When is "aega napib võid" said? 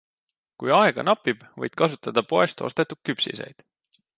0.77-1.77